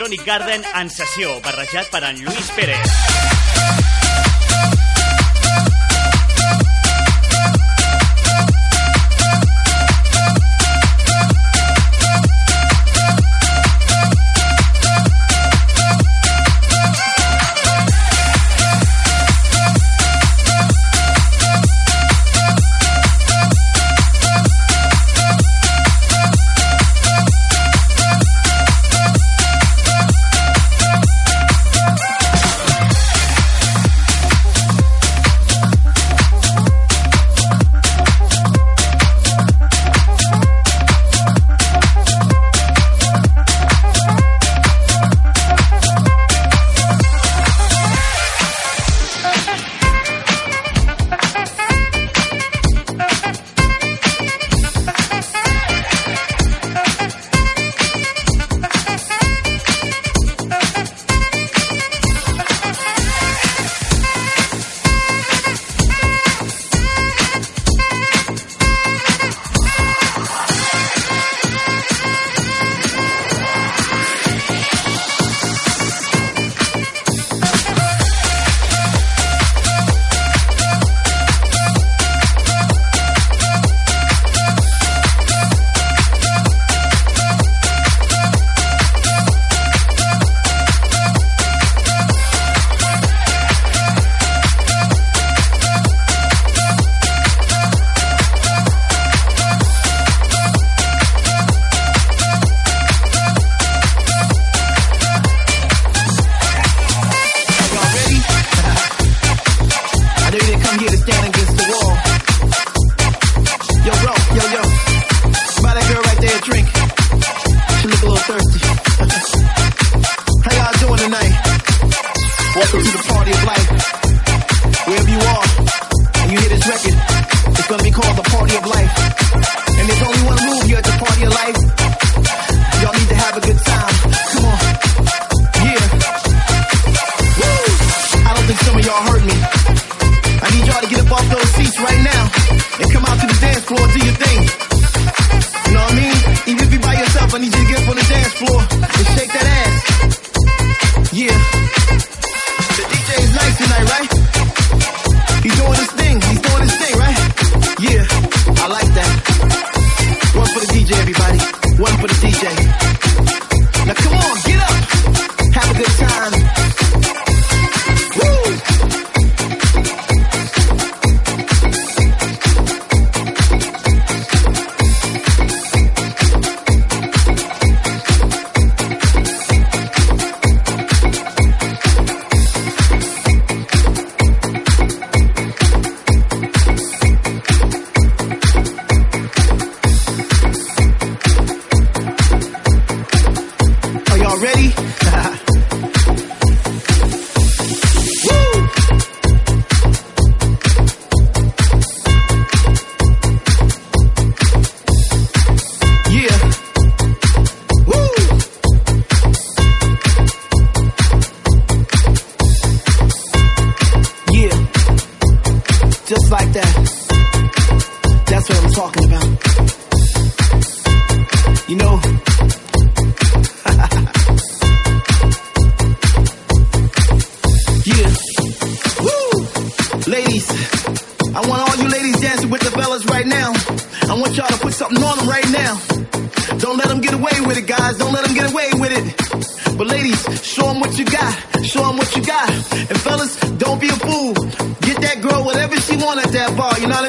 Electronic 0.00 0.26
Garden 0.26 0.62
en 0.80 0.88
sessió, 0.88 1.34
barrejat 1.44 1.92
per 1.92 2.00
en 2.08 2.24
Lluís 2.24 2.48
Pérez. 2.56 3.99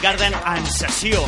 Garden 0.00 0.32
en 0.32 0.66
sessió. 0.66 1.24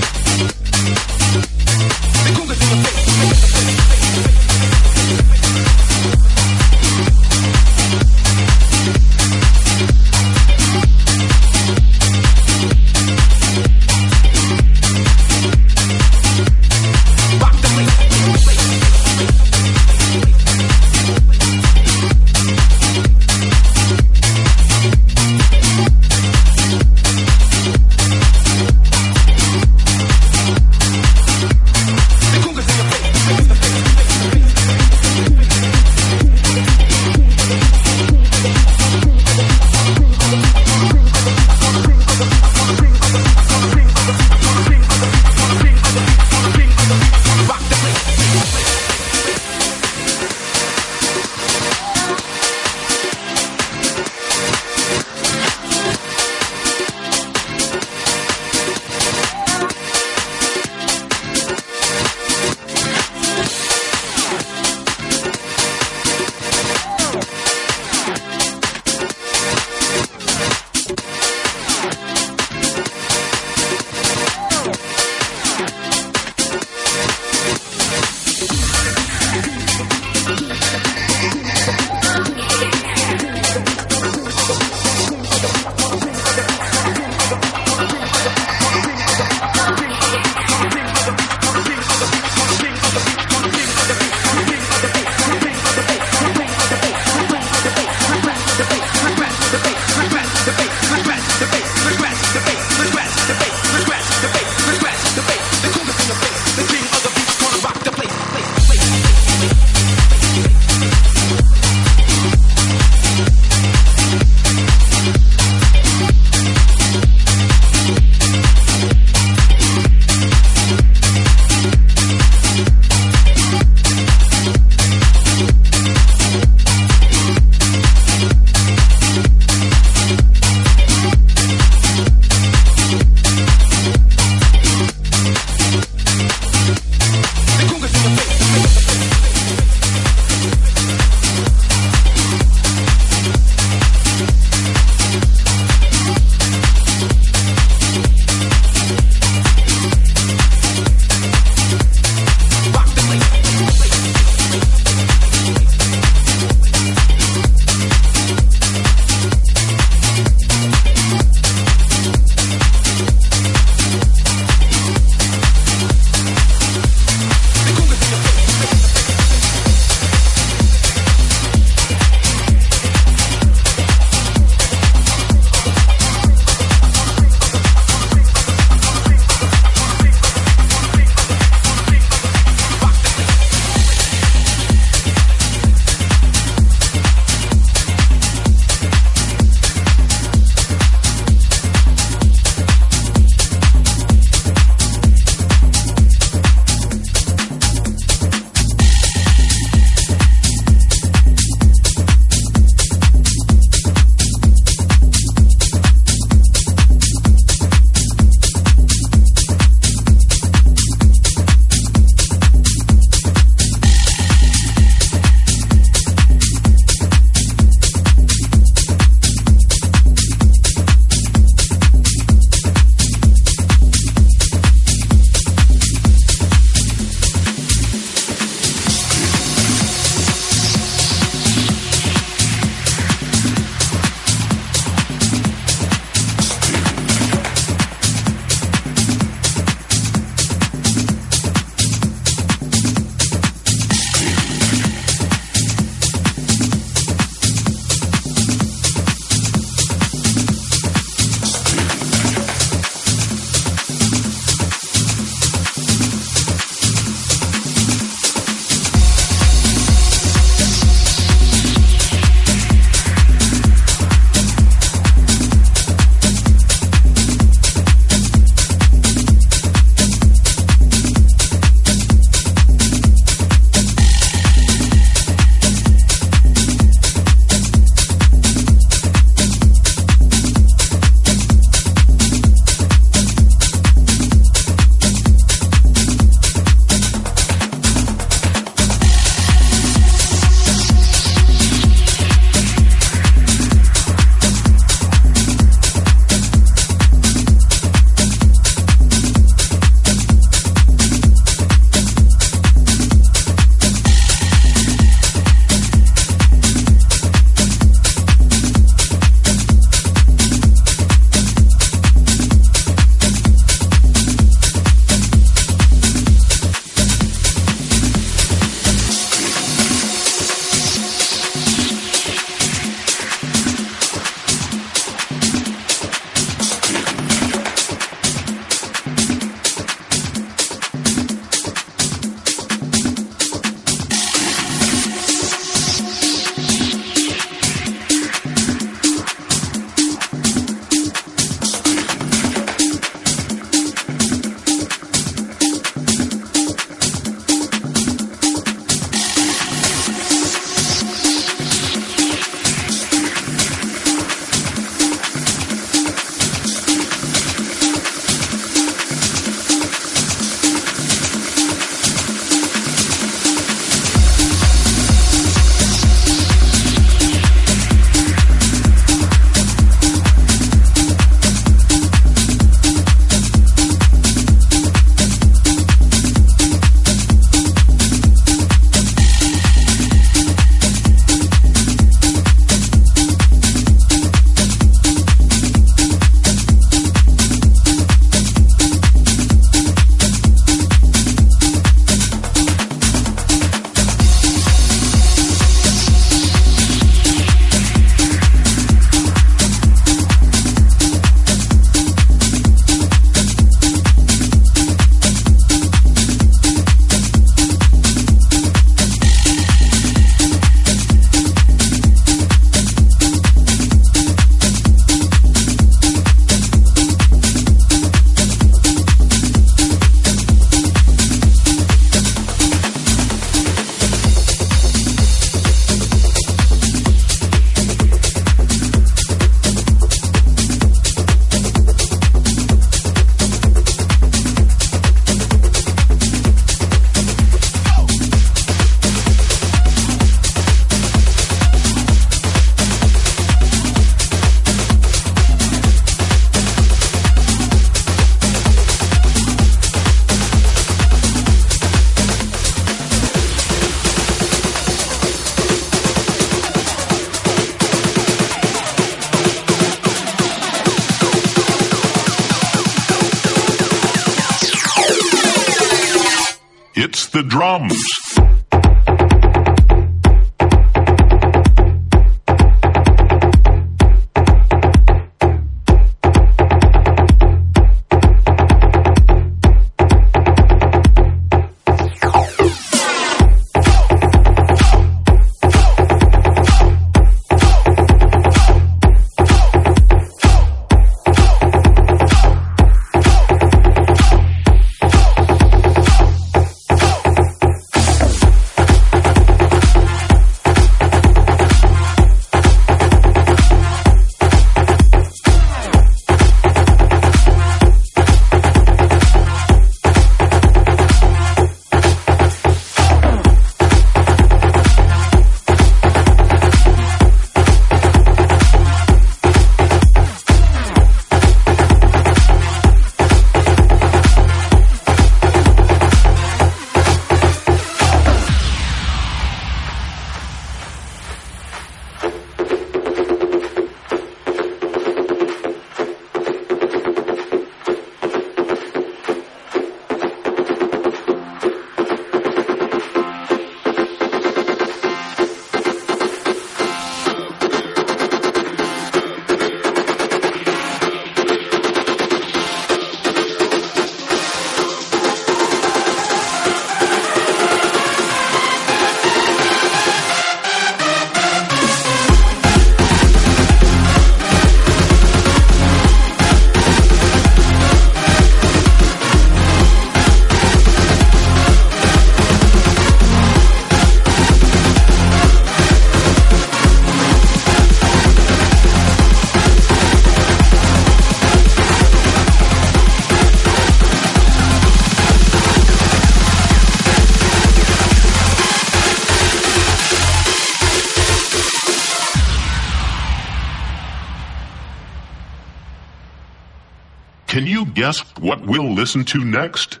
Listen 599.06 599.24
to 599.24 599.38
next? 599.38 600.00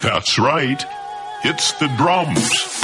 That's 0.00 0.38
right. 0.38 0.84
It's 1.44 1.72
the 1.78 1.88
drums. 1.96 2.77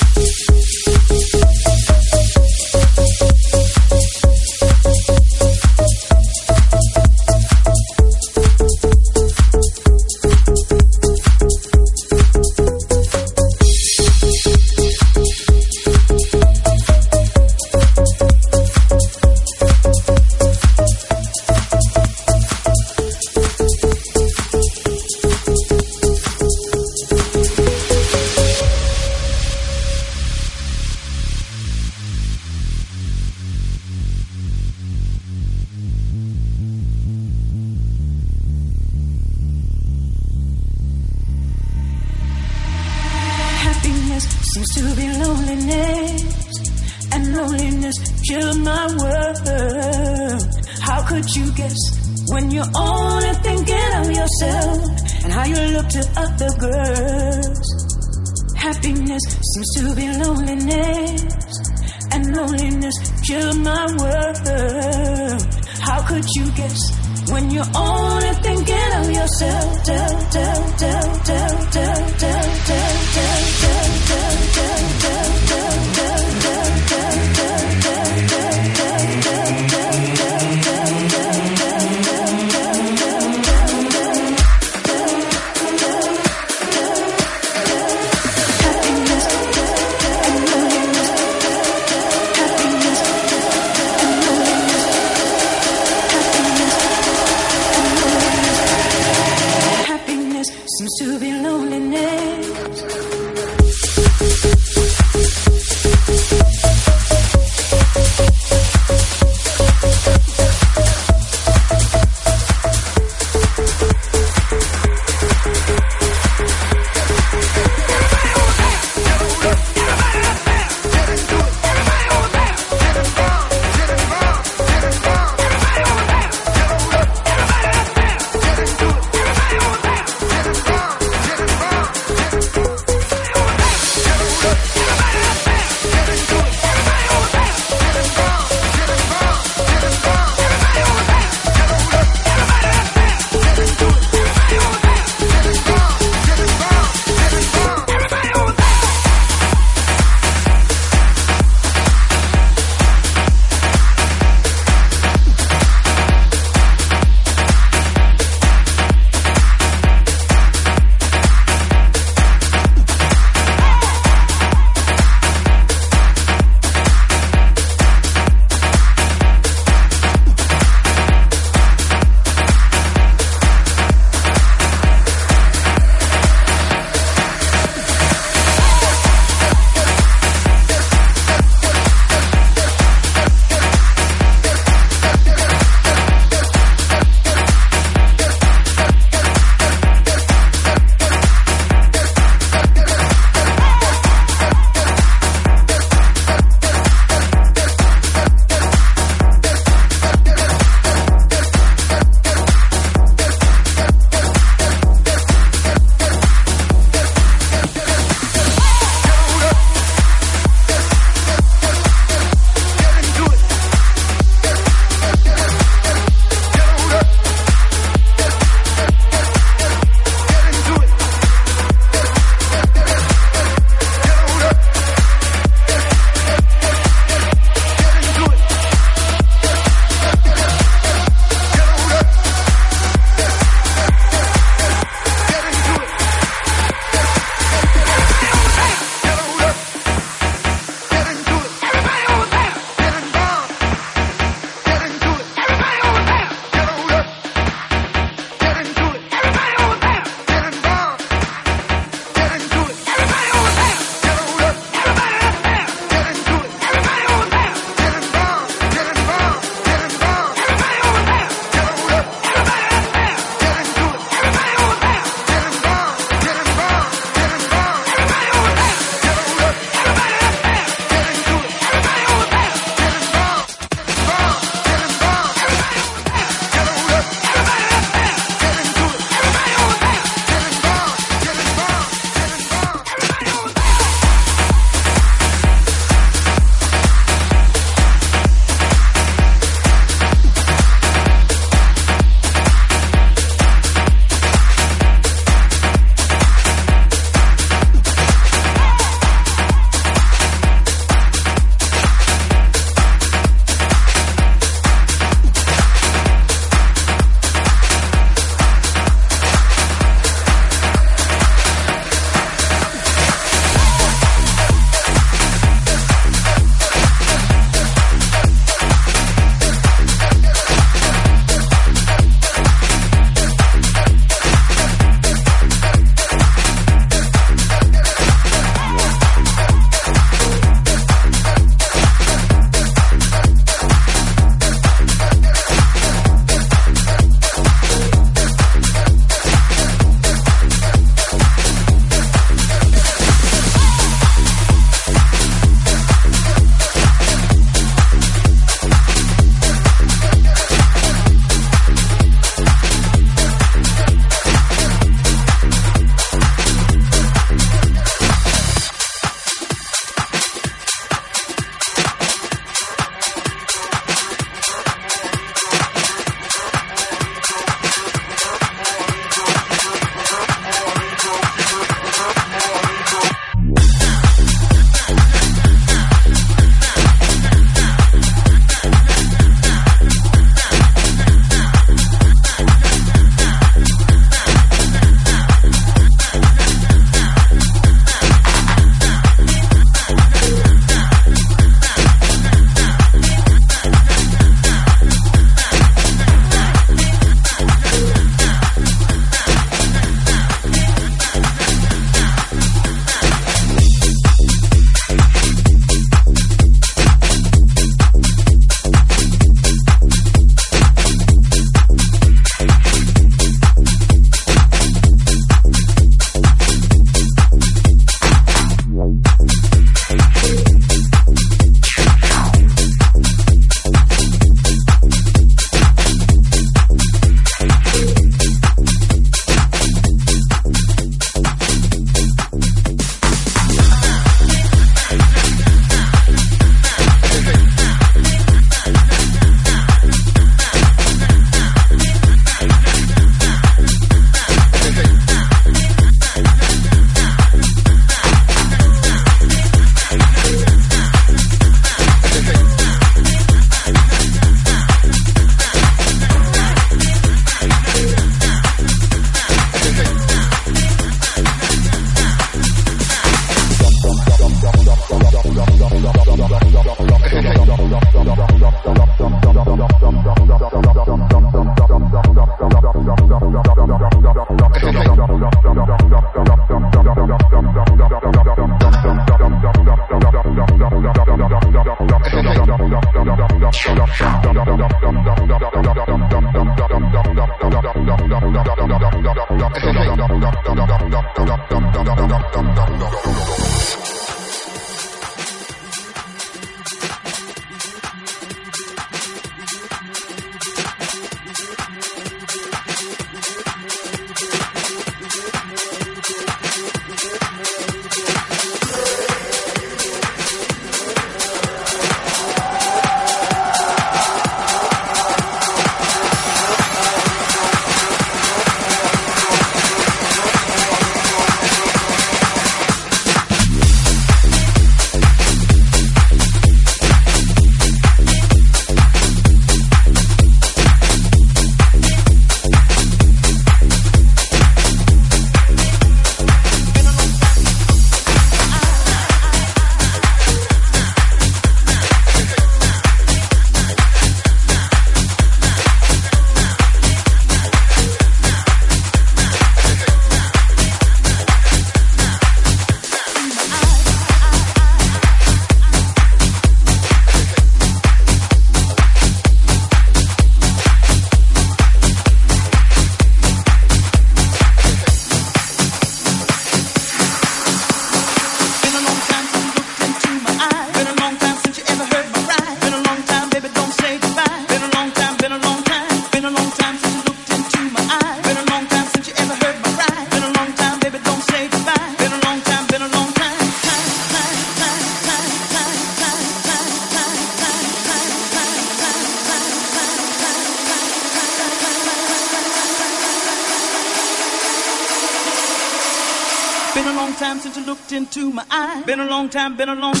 Been 599.61 599.69
a 599.69 599.75
long 599.75 600.00